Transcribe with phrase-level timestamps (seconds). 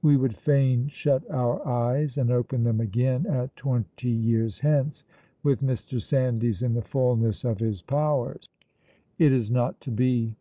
[0.00, 5.02] We would fain shut our eyes, and open them again at twenty years hence,
[5.42, 6.00] with Mr.
[6.00, 8.48] Sandys in the fulness of his powers.
[9.18, 10.36] It is not to be.